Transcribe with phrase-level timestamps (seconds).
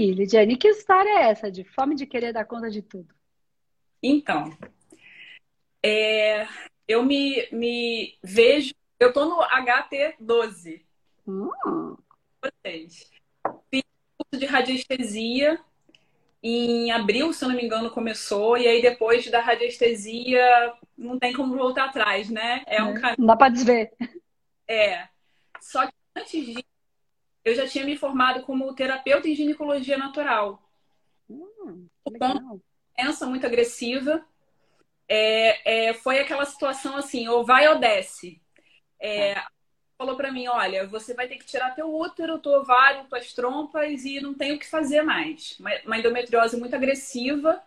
[0.00, 3.14] aí, Lidiane, que história é essa de fome de querer dar conta de tudo?
[4.02, 4.56] Então,
[5.82, 6.48] é,
[6.88, 10.82] eu me, me vejo, eu tô no HT12.
[11.26, 11.96] Hum.
[12.42, 13.10] Vocês.
[13.70, 13.82] Fiz
[14.16, 15.60] curso de radiestesia
[16.42, 20.42] em abril, se eu não me engano, começou, e aí depois da radiestesia
[20.96, 22.62] não tem como voltar atrás, né?
[22.66, 23.16] É um é, caminho.
[23.18, 23.92] Não dá para desver.
[24.66, 25.06] É.
[25.60, 26.69] Só que antes disso,
[27.44, 30.62] eu já tinha me formado como terapeuta em ginecologia natural.
[31.28, 32.60] Hum, legal.
[32.96, 34.24] doença muito agressiva.
[35.08, 38.40] É, é, foi aquela situação assim, ou vai ou desce.
[38.98, 39.50] É, tá.
[39.96, 44.04] falou para mim, olha, você vai ter que tirar teu útero, teu ovário, tuas trompas
[44.04, 45.58] e não tem o que fazer mais.
[45.84, 47.60] Uma endometriose muito agressiva,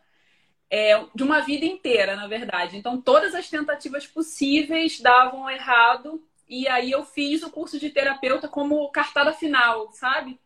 [0.70, 2.78] é, de uma vida inteira, na verdade.
[2.78, 8.48] Então, todas as tentativas possíveis davam errado e aí eu fiz o curso de terapeuta
[8.48, 10.40] como cartada final, sabe?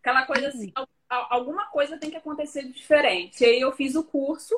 [0.00, 0.72] Aquela coisa assim,
[1.08, 3.42] alguma coisa tem que acontecer diferente.
[3.42, 4.54] E aí eu fiz o curso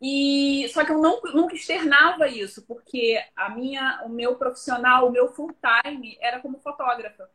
[0.00, 5.12] e só que eu não, nunca externava isso, porque a minha, o meu profissional, o
[5.12, 7.30] meu full time era como fotógrafa.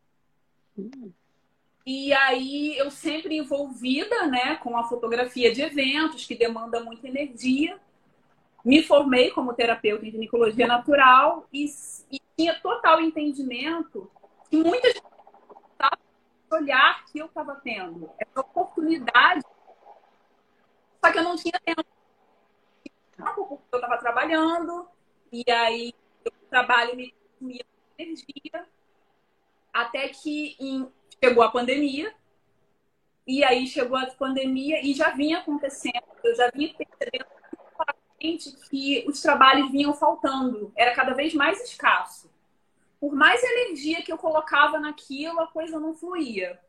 [0.78, 1.12] Hum.
[1.86, 7.80] E aí eu sempre envolvida, né, com a fotografia de eventos que demanda muita energia.
[8.64, 11.66] Me formei como terapeuta em ginecologia natural e,
[12.12, 14.10] e tinha total entendimento
[14.50, 14.94] que muitas
[16.52, 19.46] olhar que eu estava tendo, essa oportunidade.
[21.04, 21.86] Só que eu não tinha tempo.
[23.36, 24.88] Porque eu estava trabalhando,
[25.32, 25.94] e aí
[26.26, 27.66] o trabalho me consumia
[27.98, 28.68] energia,
[29.74, 32.16] até que em, chegou a pandemia,
[33.28, 37.26] e aí chegou a pandemia e já vinha acontecendo, eu já vinha percebendo
[38.70, 42.29] que os trabalhos vinham faltando, era cada vez mais escasso.
[43.00, 46.60] Por mais energia que eu colocava naquilo, a coisa não fluía.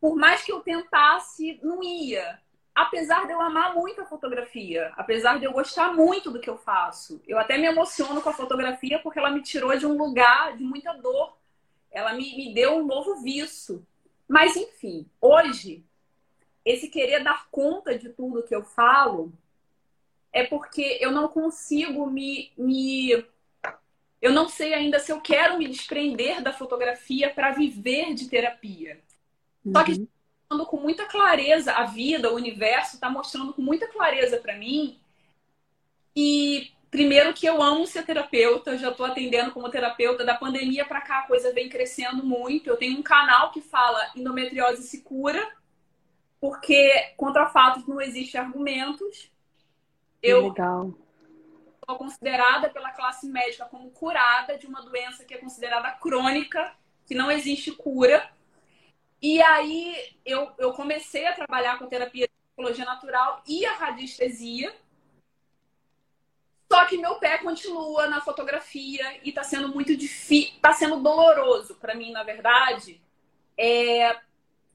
[0.00, 2.40] Por mais que eu tentasse, não ia.
[2.74, 6.56] Apesar de eu amar muito a fotografia, apesar de eu gostar muito do que eu
[6.56, 10.56] faço, eu até me emociono com a fotografia porque ela me tirou de um lugar
[10.56, 11.36] de muita dor.
[11.90, 13.84] Ela me, me deu um novo vício.
[14.28, 15.84] Mas, enfim, hoje,
[16.64, 19.32] esse querer dar conta de tudo que eu falo
[20.32, 23.24] é porque eu não consigo me, me.
[24.20, 29.00] Eu não sei ainda se eu quero me desprender da fotografia para viver de terapia.
[29.64, 29.72] Uhum.
[29.72, 30.08] Só que uhum.
[30.50, 34.98] mostrando com muita clareza a vida, o universo está mostrando com muita clareza para mim.
[36.16, 40.84] E primeiro que eu amo ser terapeuta, eu já estou atendendo como terapeuta da pandemia
[40.84, 42.68] para cá, a coisa vem crescendo muito.
[42.68, 45.48] Eu tenho um canal que fala endometriose se cura,
[46.40, 49.30] porque contra fatos não existem argumentos.
[50.20, 51.07] Eu sou
[51.96, 56.74] considerada pela classe médica como curada de uma doença que é considerada crônica,
[57.06, 58.30] que não existe cura.
[59.20, 64.74] E aí eu, eu comecei a trabalhar com terapia de psicologia natural e a radiestesia.
[66.70, 71.74] Só que meu pé continua na fotografia e está sendo muito difícil, está sendo doloroso
[71.76, 73.00] para mim, na verdade,
[73.56, 74.20] é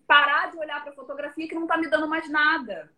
[0.07, 2.91] parar de olhar para a fotografia que não está me dando mais nada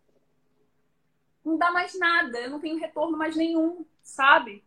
[1.46, 4.64] não dá mais nada, eu não tenho retorno mais nenhum, sabe?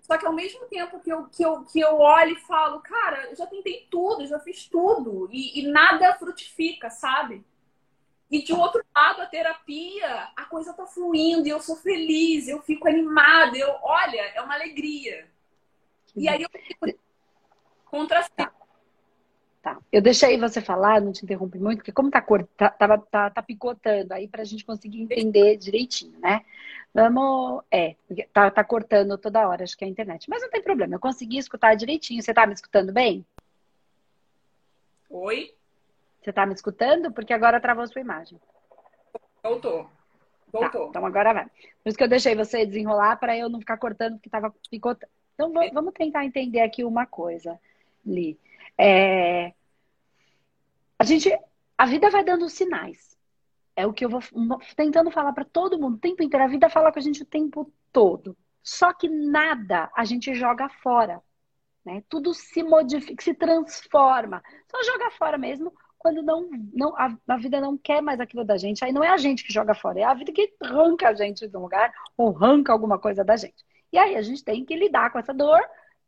[0.00, 3.30] Só que ao mesmo tempo que eu, que eu, que eu olho e falo, cara,
[3.30, 7.44] eu já tentei tudo, já fiz tudo, e, e nada frutifica, sabe?
[8.28, 12.60] E de outro lado, a terapia, a coisa tá fluindo, e eu sou feliz, eu
[12.62, 15.30] fico animada, eu, olha, é uma alegria.
[16.16, 16.98] E aí eu fico
[17.84, 18.62] contrastando
[19.62, 19.78] Tá.
[19.92, 22.20] Eu deixei você falar, não te interrompi muito, porque como tá,
[22.56, 26.44] tá, tá, tá, tá picotando aí para a gente conseguir entender direitinho, né?
[26.94, 27.62] Vamos.
[27.70, 27.96] É,
[28.32, 30.28] tá, tá cortando toda hora, acho que é a internet.
[30.28, 32.22] Mas não tem problema, eu consegui escutar direitinho.
[32.22, 33.24] Você tá me escutando bem?
[35.08, 35.54] Oi?
[36.22, 37.12] Você tá me escutando?
[37.12, 38.38] Porque agora travou sua imagem.
[39.42, 39.90] Voltou.
[40.52, 40.82] Voltou.
[40.82, 41.44] Tá, então agora vai.
[41.44, 45.10] Por isso que eu deixei você desenrolar para eu não ficar cortando, porque tava picotando.
[45.34, 47.58] Então vamos tentar entender aqui uma coisa,
[48.04, 48.38] Li.
[48.78, 49.52] É...
[50.98, 51.36] A gente,
[51.76, 53.11] a vida vai dando sinais.
[53.74, 54.20] É o que eu vou
[54.76, 56.44] tentando falar para todo mundo o tempo inteiro.
[56.44, 58.36] A vida fala com a gente o tempo todo.
[58.62, 61.22] Só que nada a gente joga fora.
[61.84, 62.02] Né?
[62.08, 64.42] Tudo se modifica, se transforma.
[64.70, 68.56] Só joga fora mesmo quando não, não a, a, vida não quer mais aquilo da
[68.56, 68.84] gente.
[68.84, 71.48] Aí não é a gente que joga fora, é a vida que arranca a gente
[71.48, 73.64] de um lugar ou arranca alguma coisa da gente.
[73.92, 75.60] E aí a gente tem que lidar com essa dor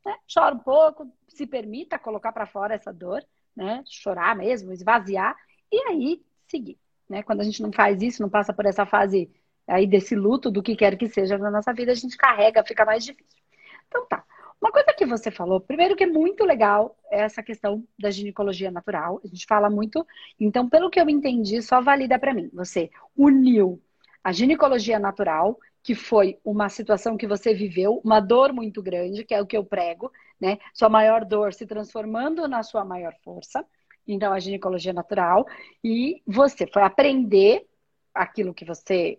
[0.05, 0.17] né?
[0.32, 3.25] Chora um pouco, se permita colocar para fora essa dor,
[3.56, 3.82] né?
[3.87, 5.37] Chorar mesmo, esvaziar
[5.72, 6.78] e aí seguir,
[7.09, 7.23] né?
[7.23, 9.31] Quando a gente não faz isso, não passa por essa fase
[9.67, 12.85] aí desse luto do que quer que seja na nossa vida, a gente carrega, fica
[12.85, 13.43] mais difícil.
[13.89, 14.25] Então tá.
[14.61, 18.71] Uma coisa que você falou, primeiro que é muito legal é essa questão da ginecologia
[18.71, 19.21] natural.
[19.23, 20.06] A gente fala muito,
[20.41, 22.51] então, pelo que eu entendi, só valida para mim.
[22.55, 23.83] Você uniu
[24.23, 29.35] a ginecologia natural, que foi uma situação que você viveu, uma dor muito grande, que
[29.35, 30.11] é o que eu prego,
[30.41, 30.59] né?
[30.73, 33.67] Sua maior dor se transformando na sua maior força.
[34.06, 35.47] Então, a ginecologia natural.
[35.83, 37.67] E você foi aprender
[38.15, 39.19] aquilo que você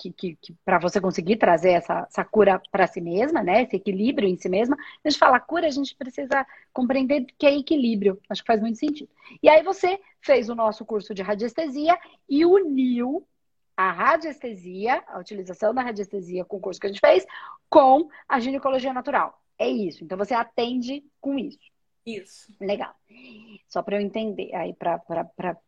[0.00, 3.64] que, que, que para você conseguir trazer essa, essa cura para si mesma, né?
[3.64, 4.74] Esse equilíbrio em si mesma.
[5.04, 8.18] A gente fala cura, a gente precisa compreender que é equilíbrio.
[8.28, 9.10] Acho que faz muito sentido.
[9.42, 13.26] E aí você fez o nosso curso de radiestesia e uniu
[13.76, 17.26] a radiestesia, a utilização da radiestesia com o curso que a gente fez,
[17.68, 19.38] com a ginecologia natural.
[19.58, 20.02] É isso.
[20.02, 21.69] Então você atende com isso.
[22.04, 22.54] Isso.
[22.60, 22.94] Legal.
[23.68, 25.00] Só para eu entender, aí para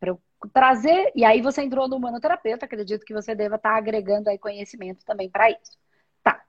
[0.06, 0.20] eu
[0.52, 1.12] trazer.
[1.14, 5.04] E aí você entrou no manoterapeuta, acredito que você deva estar tá agregando aí conhecimento
[5.04, 5.78] também para isso.
[6.22, 6.42] Tá.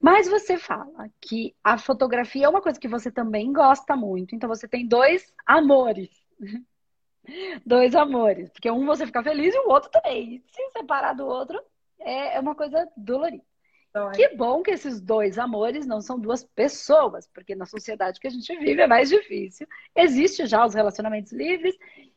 [0.00, 4.48] Mas você fala que a fotografia é uma coisa que você também gosta muito, então
[4.48, 6.10] você tem dois amores.
[7.66, 8.50] dois amores.
[8.50, 10.42] Porque um você fica feliz e o outro também.
[10.48, 11.60] Se separar do outro
[11.98, 13.47] é, é uma coisa dolorida.
[13.90, 14.14] Então, é.
[14.14, 18.30] Que bom que esses dois amores não são duas pessoas, porque na sociedade que a
[18.30, 19.66] gente vive é mais difícil.
[19.94, 21.76] Existe já os relacionamentos livres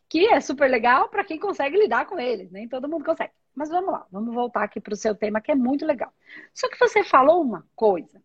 [0.10, 3.32] que é super legal para quem consegue lidar com eles, nem todo mundo consegue.
[3.56, 6.14] Mas vamos lá, vamos voltar aqui para o seu tema que é muito legal.
[6.54, 8.22] Só que você falou uma coisa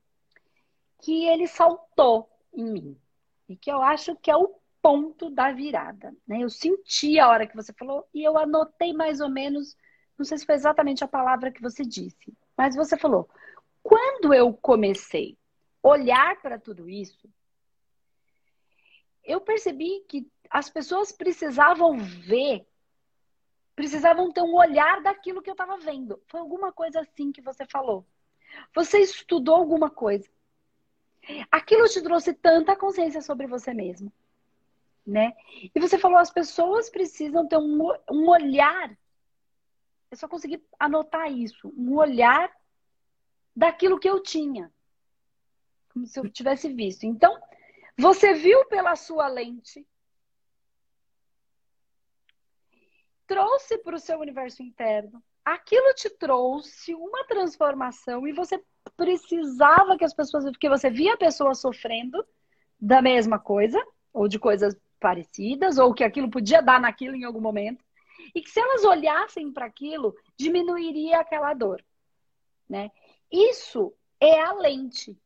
[1.00, 3.00] que ele saltou em mim
[3.48, 6.12] e que eu acho que é o ponto da virada.
[6.26, 6.42] Né?
[6.42, 9.76] Eu senti a hora que você falou e eu anotei mais ou menos,
[10.18, 13.28] não sei se foi exatamente a palavra que você disse, mas você falou:
[13.82, 15.36] quando eu comecei
[15.82, 17.28] a olhar para tudo isso,
[19.24, 22.66] eu percebi que as pessoas precisavam ver,
[23.74, 26.22] precisavam ter um olhar daquilo que eu estava vendo.
[26.28, 28.06] Foi alguma coisa assim que você falou.
[28.74, 30.28] Você estudou alguma coisa.
[31.50, 34.12] Aquilo te trouxe tanta consciência sobre você mesmo,
[35.04, 35.32] né?
[35.74, 38.96] E você falou, as pessoas precisam ter um, um olhar.
[40.10, 42.50] Eu só consegui anotar isso, um olhar
[43.54, 44.72] daquilo que eu tinha,
[45.92, 47.04] como se eu tivesse visto.
[47.04, 47.40] Então,
[47.98, 49.86] você viu pela sua lente
[53.26, 55.22] trouxe para o seu universo interno.
[55.44, 58.62] Aquilo te trouxe uma transformação e você
[58.96, 62.24] precisava que as pessoas, porque você via a pessoa sofrendo
[62.80, 63.82] da mesma coisa,
[64.12, 67.84] ou de coisas parecidas, ou que aquilo podia dar naquilo em algum momento,
[68.34, 71.84] e que se elas olhassem para aquilo, diminuiria aquela dor,
[72.68, 72.90] né?
[73.30, 75.16] Isso é a lente.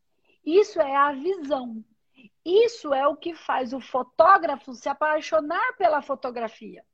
[0.45, 1.85] Isso é a visão.
[2.45, 6.85] Isso é o que faz o fotógrafo se apaixonar pela fotografia.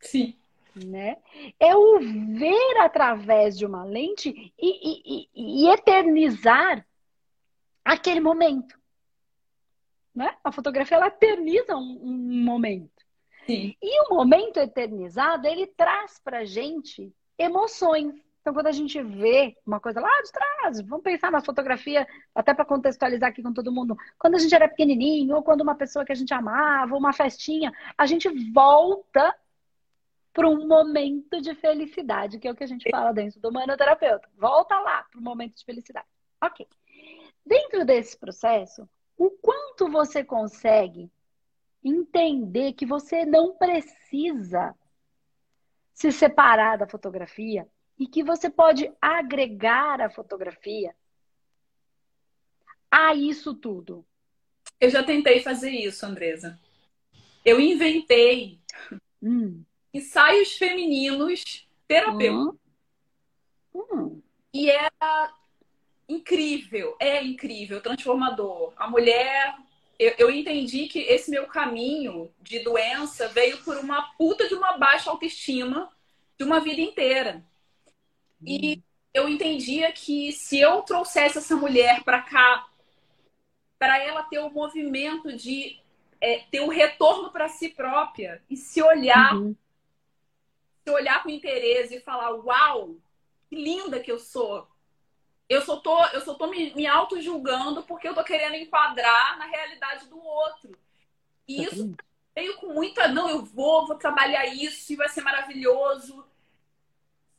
[0.00, 0.36] Sim.
[0.74, 1.16] Né?
[1.58, 6.86] É o ver através de uma lente e, e, e eternizar
[7.84, 8.78] aquele momento.
[10.14, 10.36] Né?
[10.42, 12.93] A fotografia ela eterniza um, um momento.
[13.46, 13.74] Sim.
[13.82, 18.14] E o momento eternizado, ele traz pra gente emoções.
[18.40, 22.52] Então, quando a gente vê uma coisa lá de trás, vamos pensar na fotografia, até
[22.52, 23.96] para contextualizar aqui com todo mundo.
[24.18, 27.72] Quando a gente era pequenininho, ou quando uma pessoa que a gente amava, uma festinha,
[27.96, 29.34] a gente volta
[30.32, 34.28] para um momento de felicidade, que é o que a gente fala dentro do manoterapeuta.
[34.36, 36.06] Volta lá para o momento de felicidade.
[36.42, 36.66] Ok.
[37.46, 41.10] Dentro desse processo, o quanto você consegue
[41.84, 44.74] entender que você não precisa
[45.92, 50.94] se separar da fotografia e que você pode agregar a fotografia
[52.90, 54.04] a isso tudo.
[54.80, 56.58] Eu já tentei fazer isso, Andresa.
[57.44, 58.58] Eu inventei
[59.22, 59.64] hum
[59.94, 62.58] ensaios femininos terapêuticos.
[63.72, 63.86] Uhum.
[63.92, 64.22] Hum.
[64.52, 65.32] E era
[66.08, 68.72] incrível, é incrível, transformador.
[68.76, 69.56] A mulher,
[70.04, 74.76] eu, eu, entendi que esse meu caminho de doença veio por uma puta de uma
[74.76, 75.90] baixa autoestima
[76.36, 77.44] de uma vida inteira.
[78.40, 78.46] Hum.
[78.46, 78.82] E
[79.12, 82.66] eu entendia que se eu trouxesse essa mulher para cá,
[83.78, 85.80] para ela ter o movimento de
[86.20, 89.54] é, ter o um retorno para si própria e se olhar uhum
[90.84, 92.96] se olhar com interesse e falar, uau,
[93.48, 94.68] que linda que eu sou.
[95.48, 99.46] Eu só tô, eu só tô me, me auto-julgando porque eu tô querendo enquadrar na
[99.46, 100.76] realidade do outro.
[101.46, 101.94] E isso
[102.34, 106.26] veio com muita, não, eu vou, vou trabalhar isso e vai ser maravilhoso.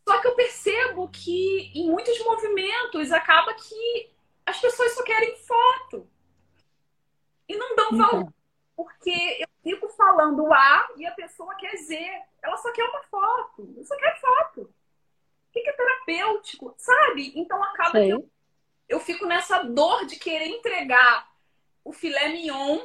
[0.07, 4.11] Só que eu percebo que em muitos movimentos acaba que
[4.45, 6.07] as pessoas só querem foto.
[7.49, 8.23] E não dão valor.
[8.23, 8.33] Uhum.
[8.75, 11.97] Porque eu fico falando A e a pessoa quer Z.
[12.41, 13.73] Ela só quer uma foto.
[13.75, 14.74] Eu só quero foto.
[16.05, 16.73] Terapêutico?
[16.77, 17.33] Sabe?
[17.35, 18.07] Então acaba Sei.
[18.07, 18.29] que eu
[18.87, 21.27] eu fico nessa dor de querer entregar
[21.83, 22.81] o filé mignon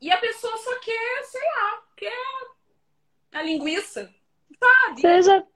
[0.00, 2.12] e a pessoa só quer, sei lá, quer
[3.32, 4.12] a linguiça,
[4.58, 5.00] sabe?
[5.00, 5.46] Seja,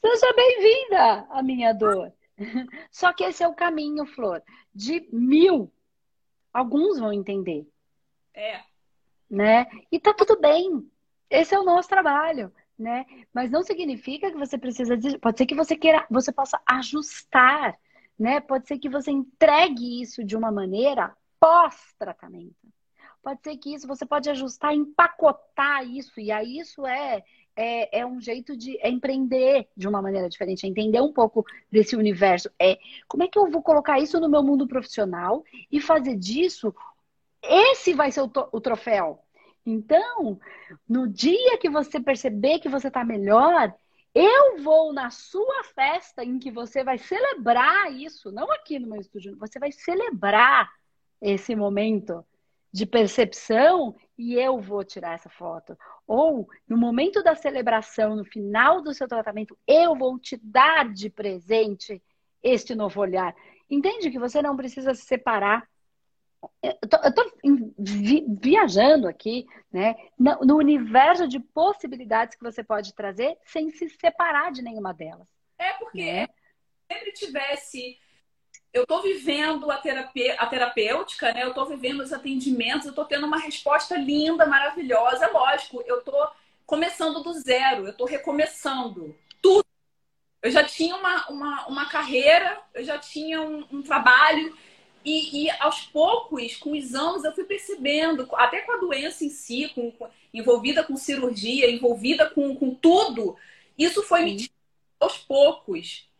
[0.00, 2.12] seja bem-vinda à minha dor.
[2.90, 4.42] Só que esse é o caminho, Flor.
[4.74, 5.72] De mil,
[6.52, 7.66] alguns vão entender.
[8.34, 8.62] É.
[9.28, 9.66] Né?
[9.90, 10.90] E tá tudo bem.
[11.30, 13.06] Esse é o nosso trabalho, né?
[13.32, 15.18] Mas não significa que você precisa de...
[15.18, 17.76] pode ser que você queira, você possa ajustar,
[18.18, 18.40] né?
[18.40, 22.54] Pode ser que você entregue isso de uma maneira pós-tratamento.
[23.22, 27.24] Pode ser que isso você pode ajustar, empacotar isso e aí isso é
[27.56, 31.44] é, é, um jeito de é empreender de uma maneira diferente, é entender um pouco
[31.72, 32.50] desse universo.
[32.60, 32.78] É
[33.08, 35.42] como é que eu vou colocar isso no meu mundo profissional
[35.72, 36.74] e fazer disso
[37.42, 39.22] esse vai ser o, o troféu.
[39.66, 40.38] Então,
[40.88, 43.74] no dia que você perceber que você está melhor,
[44.14, 49.00] eu vou na sua festa em que você vai celebrar isso, não aqui no meu
[49.00, 50.70] estúdio, você vai celebrar
[51.20, 52.24] esse momento
[52.72, 55.76] de percepção e eu vou tirar essa foto.
[56.06, 61.10] Ou no momento da celebração, no final do seu tratamento, eu vou te dar de
[61.10, 62.02] presente
[62.42, 63.34] este novo olhar.
[63.68, 65.68] Entende que você não precisa se separar.
[66.62, 67.24] Eu estou
[68.40, 74.62] viajando aqui, né, no, universo de possibilidades que você pode trazer sem se separar de
[74.62, 75.26] nenhuma delas.
[75.58, 76.28] É porque né?
[76.90, 77.98] sempre tivesse
[78.76, 81.44] eu estou vivendo a, terapia, a terapêutica, né?
[81.44, 85.30] Eu estou vivendo os atendimentos, eu estou tendo uma resposta linda, maravilhosa.
[85.32, 86.28] Lógico, eu estou
[86.66, 89.64] começando do zero, eu estou recomeçando tudo.
[90.42, 94.54] Eu já tinha uma, uma, uma carreira, eu já tinha um, um trabalho,
[95.06, 99.30] e, e, aos poucos, com os anos, eu fui percebendo, até com a doença em
[99.30, 103.36] si, com, com, envolvida com cirurgia, envolvida com, com tudo,
[103.78, 104.50] isso foi me
[104.98, 106.10] aos poucos.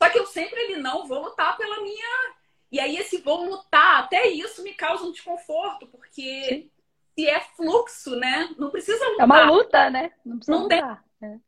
[0.00, 2.34] Só que eu sempre ele não vou lutar pela minha.
[2.70, 6.70] E aí esse vou lutar, até isso me causa um desconforto, porque Sim.
[7.14, 8.54] se é fluxo, né?
[8.58, 9.22] Não precisa lutar.
[9.22, 10.12] É uma luta, né?
[10.22, 11.02] Não precisa não lutar.
[11.18, 11.30] Tem...
[11.30, 11.38] É.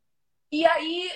[0.51, 1.11] E aí,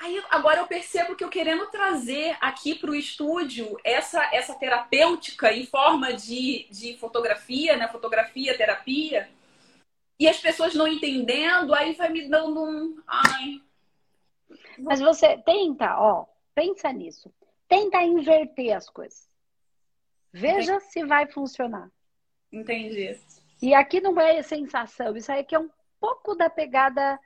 [0.00, 5.52] aí agora eu percebo que eu querendo trazer aqui para o estúdio essa, essa terapêutica
[5.52, 7.86] em forma de, de fotografia, né?
[7.86, 9.30] Fotografia, terapia.
[10.18, 13.00] E as pessoas não entendendo, aí vai me dando um.
[13.06, 13.60] Ai.
[14.78, 16.26] Mas você tenta, ó,
[16.60, 17.32] Pensa nisso.
[17.68, 19.28] Tenta inverter as coisas.
[20.32, 20.92] Veja Entendi.
[20.92, 21.90] se vai funcionar.
[22.52, 23.18] Entendi.
[23.62, 27.18] E aqui não é sensação, isso aí é um pouco da pegada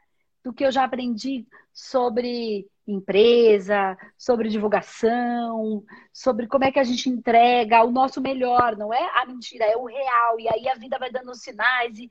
[0.42, 7.08] do que eu já aprendi sobre empresa, sobre divulgação, sobre como é que a gente
[7.08, 10.38] entrega o nosso melhor, não é a mentira, é o real.
[10.38, 12.10] E aí a vida vai dando sinais e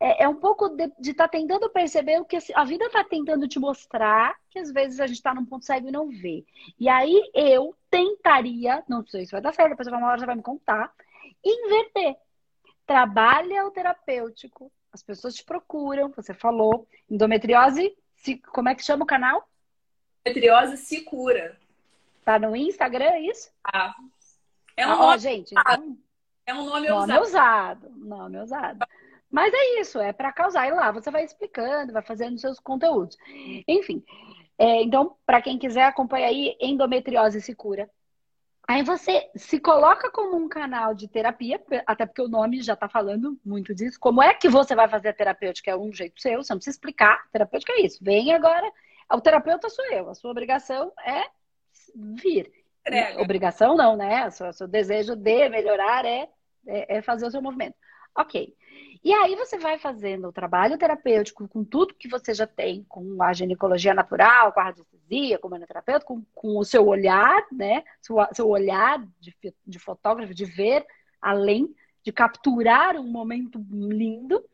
[0.00, 3.46] é, é um pouco de estar tá tentando perceber o que a vida está tentando
[3.46, 6.44] te mostrar, que às vezes a gente está num ponto cego e não vê.
[6.80, 10.36] E aí eu tentaria, não sei se vai dar certo, depois uma hora você vai
[10.36, 10.92] me contar,
[11.44, 12.16] inverter.
[12.86, 19.04] Trabalha o terapêutico, as pessoas te procuram, você falou, endometriose, se, como é que chama
[19.04, 19.48] o canal?
[20.24, 21.58] Endometriose se cura.
[22.24, 23.50] Tá no Instagram, é isso?
[23.64, 23.94] Ah.
[24.76, 25.98] É um ah, nome, ó, gente, então,
[26.46, 27.22] é um nome, nome usado.
[27.22, 27.90] usado.
[27.90, 28.86] Nome usado.
[29.30, 30.68] Mas é isso, é para causar.
[30.68, 33.16] E lá você vai explicando, vai fazendo seus conteúdos.
[33.66, 34.04] Enfim,
[34.56, 37.90] é, então, para quem quiser acompanhar aí, endometriose se cura.
[38.68, 42.88] Aí você se coloca como um canal de terapia, até porque o nome já está
[42.88, 43.98] falando muito disso.
[43.98, 45.70] Como é que você vai fazer a terapêutica?
[45.70, 47.28] É um jeito seu, você não precisa explicar.
[47.32, 48.02] Terapêutica é isso.
[48.02, 48.70] Vem agora.
[49.12, 50.08] O terapeuta sou eu.
[50.08, 51.24] A sua obrigação é
[51.94, 52.50] vir.
[53.18, 54.26] Obrigação não, né?
[54.26, 56.28] O seu, seu desejo de melhorar é,
[56.66, 57.76] é, é fazer o seu movimento.
[58.16, 58.54] Ok.
[59.04, 63.20] E aí você vai fazendo o trabalho terapêutico com tudo que você já tem, com
[63.20, 67.82] a ginecologia natural, com a radiestesia, com o manoterapeuta, com, com o seu olhar, né?
[68.00, 69.34] Seu, seu olhar de,
[69.66, 70.86] de fotógrafo, de ver
[71.20, 74.44] além, de capturar um momento lindo,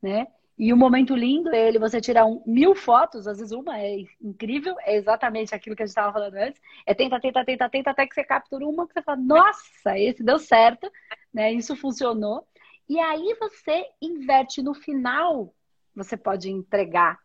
[0.00, 0.26] né?
[0.58, 3.78] E o um momento lindo é ele, você tirar um, mil fotos, às vezes uma
[3.78, 6.60] é incrível, é exatamente aquilo que a gente estava falando antes.
[6.84, 10.20] É tenta, tenta, tenta, tenta, até que você captura uma que você fala, nossa, esse
[10.20, 10.90] deu certo,
[11.32, 11.52] né?
[11.52, 12.47] Isso funcionou.
[12.88, 15.54] E aí você inverte no final,
[15.94, 17.18] você pode entregar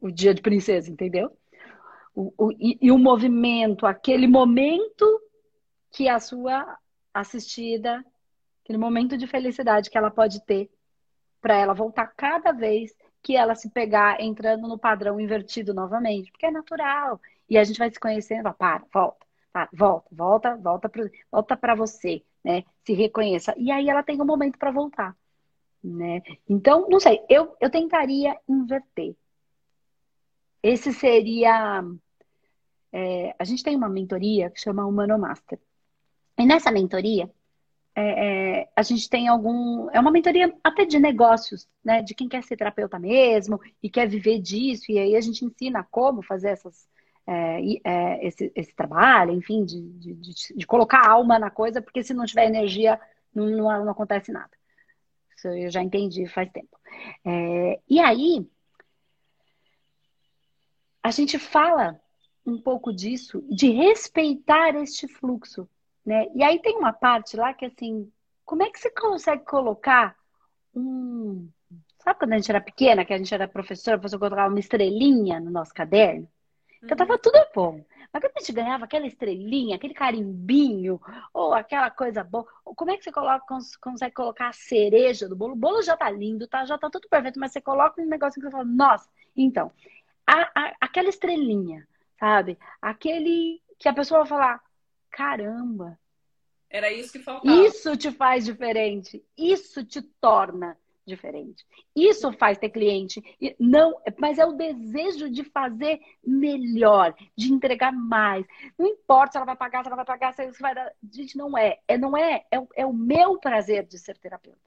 [0.00, 1.36] o dia de princesa, entendeu?
[2.14, 5.20] O, o, e, e o movimento, aquele momento
[5.90, 6.78] que a sua
[7.12, 8.04] assistida,
[8.64, 10.70] aquele momento de felicidade que ela pode ter
[11.40, 16.46] para ela voltar cada vez que ela se pegar entrando no padrão invertido novamente, porque
[16.46, 17.20] é natural.
[17.48, 22.24] E a gente vai se conhecendo, para, volta, para, volta, volta, volta para volta você
[22.44, 22.64] né?
[22.84, 23.54] Se reconheça.
[23.56, 25.16] E aí ela tem um momento para voltar,
[25.82, 26.22] né?
[26.48, 29.14] Então, não sei, eu, eu tentaria inverter.
[30.62, 31.82] Esse seria.
[32.92, 35.58] É, a gente tem uma mentoria que chama Humano Master.
[36.36, 37.30] E nessa mentoria,
[37.94, 39.90] é, é, a gente tem algum.
[39.90, 42.02] É uma mentoria até de negócios, né?
[42.02, 44.90] De quem quer ser terapeuta mesmo e quer viver disso.
[44.90, 46.88] E aí a gente ensina como fazer essas,
[47.32, 52.12] é, é, esse, esse, trabalho, enfim, de, de, de, colocar alma na coisa, porque se
[52.12, 53.00] não tiver energia,
[53.32, 54.50] não, não, não acontece nada.
[55.36, 56.76] Isso eu já entendi faz tempo.
[57.24, 58.44] É, e aí,
[61.00, 62.00] a gente fala
[62.44, 65.68] um pouco disso, de respeitar este fluxo,
[66.04, 66.26] né?
[66.34, 68.10] E aí tem uma parte lá que assim,
[68.44, 70.16] como é que você consegue colocar
[70.74, 71.48] um.
[72.02, 75.38] Sabe quando a gente era pequena, que a gente era professor, você colocava uma estrelinha
[75.38, 76.28] no nosso caderno?
[76.82, 77.18] Então tava uhum.
[77.18, 77.84] tudo bom.
[78.12, 81.00] Mas quando a gente ganhava aquela estrelinha, aquele carimbinho,
[81.32, 83.44] ou aquela coisa boa, como é que você coloca,
[83.80, 85.52] consegue colocar a cereja do bolo?
[85.52, 86.64] O bolo já tá lindo, tá?
[86.64, 89.70] Já tá tudo perfeito, mas você coloca um negócio que você fala, nossa, então,
[90.26, 91.86] a, a, aquela estrelinha,
[92.18, 92.58] sabe?
[92.82, 94.62] Aquele que a pessoa vai falar,
[95.10, 95.98] caramba.
[96.68, 97.54] Era isso que faltava.
[97.66, 99.24] Isso te faz diferente.
[99.36, 100.78] Isso te torna
[101.10, 101.66] diferente.
[101.94, 103.22] Isso faz ter cliente.
[103.58, 108.46] Não, mas é o desejo de fazer melhor, de entregar mais.
[108.78, 110.90] Não importa se ela vai pagar, se ela vai pagar, se vai dar.
[111.12, 111.78] Gente, não é.
[111.86, 114.58] É não é, é, é o meu prazer de ser terapeuta.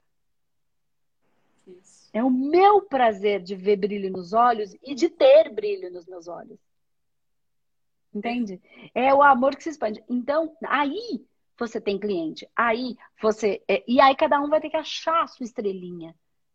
[1.66, 2.10] Isso.
[2.12, 6.28] É o meu prazer de ver brilho nos olhos e de ter brilho nos meus
[6.28, 6.58] olhos.
[8.14, 8.60] Entende?
[8.94, 10.04] É o amor que se expande.
[10.08, 11.26] Então, aí
[11.58, 12.48] você tem cliente.
[12.54, 13.62] Aí você.
[13.68, 16.14] É, e aí cada um vai ter que achar a sua estrelinha.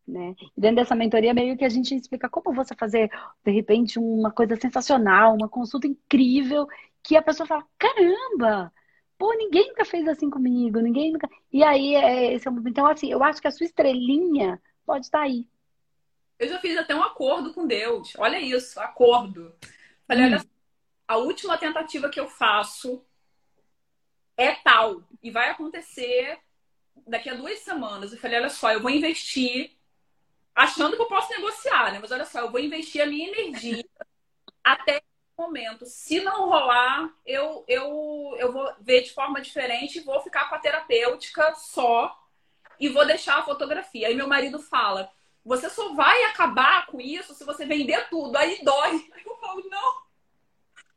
[0.10, 0.36] Né?
[0.58, 3.12] E dentro dessa mentoria, meio que a gente explica como você fazer,
[3.46, 6.68] de repente, uma coisa sensacional, uma consulta incrível,
[7.04, 8.74] que a pessoa fala: caramba!
[9.18, 11.30] Pô, ninguém nunca fez assim comigo, ninguém nunca.
[11.52, 12.68] E aí, é, esse é o...
[12.68, 15.48] então, assim, eu acho que a sua estrelinha pode estar aí.
[16.40, 18.14] Eu já fiz até um acordo com Deus.
[18.18, 19.54] Olha isso, acordo.
[20.08, 20.28] Falei, hum.
[20.28, 20.46] olha
[21.08, 23.04] a última tentativa que eu faço
[24.38, 26.40] é tal e vai acontecer
[27.06, 28.14] daqui a duas semanas.
[28.14, 29.79] Eu falei, olha só, eu vou investir
[30.60, 32.00] achando que eu posso negociar, né?
[32.02, 33.86] Mas olha só, eu vou investir a minha energia
[34.62, 35.86] até esse momento.
[35.86, 40.60] Se não rolar, eu, eu, eu vou ver de forma diferente, vou ficar com a
[40.60, 42.14] terapêutica só
[42.78, 44.10] e vou deixar a fotografia.
[44.10, 45.10] Aí meu marido fala:
[45.46, 48.36] você só vai acabar com isso se você vender tudo.
[48.36, 49.10] Aí dói.
[49.14, 49.94] Aí eu falo, não,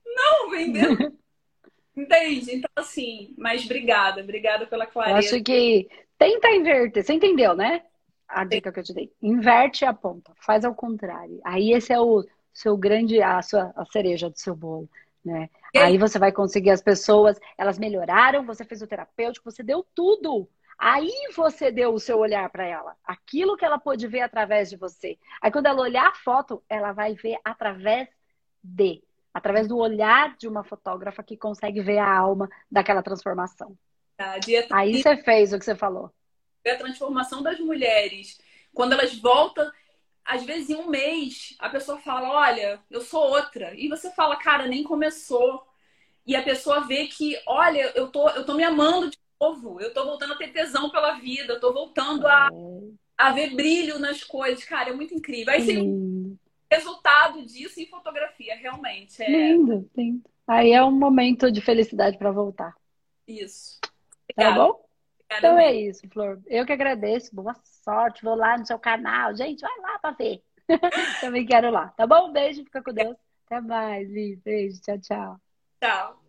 [0.05, 0.91] não, vendeu.
[1.97, 2.57] Entende?
[2.57, 5.15] Então, assim, mas obrigada, obrigada pela clareza.
[5.15, 7.05] Eu acho que tenta inverter.
[7.05, 7.85] Você entendeu, né?
[8.33, 9.13] A dica que eu te dei.
[9.21, 11.41] Inverte a ponta, faz ao contrário.
[11.45, 14.89] Aí esse é o seu grande, a sua a cereja do seu bolo,
[15.25, 15.51] né?
[15.75, 15.83] Aí?
[15.83, 20.49] aí você vai conseguir as pessoas, elas melhoraram, você fez o terapêutico, você deu tudo.
[20.79, 24.77] Aí você deu o seu olhar para ela, aquilo que ela pôde ver através de
[24.77, 25.19] você.
[25.41, 28.09] Aí quando ela olhar a foto, ela vai ver através
[28.63, 33.77] de através do olhar de uma fotógrafa que consegue ver a alma daquela transformação.
[34.73, 36.11] Aí você fez o que você falou.
[36.67, 38.41] A transformação das mulheres,
[38.73, 39.71] quando elas voltam,
[40.25, 43.75] às vezes em um mês, a pessoa fala: Olha, eu sou outra.
[43.75, 45.67] E você fala: Cara, nem começou.
[46.25, 49.93] E a pessoa vê que, olha, eu tô, eu tô me amando de novo, eu
[49.93, 52.49] tô voltando a ter tesão pela vida, eu tô voltando a,
[53.19, 54.65] a ver brilho nas coisas.
[54.65, 55.53] Cara, é muito incrível.
[55.53, 55.73] Aí você
[56.73, 59.23] resultado disso em fotografia, realmente.
[59.23, 59.29] É...
[59.29, 60.23] Lindo, lindo.
[60.47, 62.75] Aí é um momento de felicidade para voltar.
[63.27, 63.79] Isso.
[64.31, 64.57] Obrigada.
[64.57, 64.85] Tá bom?
[65.39, 66.41] Então é isso, Flor.
[66.47, 67.35] Eu que agradeço.
[67.35, 68.25] Boa sorte.
[68.25, 69.35] Vou lá no seu canal.
[69.35, 70.43] Gente, vai lá para ver.
[71.21, 71.89] Também quero lá.
[71.89, 72.29] Tá bom?
[72.29, 72.65] Um beijo.
[72.65, 73.17] Fica com Deus.
[73.47, 74.37] Até mais, Li.
[74.37, 74.81] Beijo.
[74.81, 75.41] Tchau, tchau.
[75.81, 76.22] Tchau.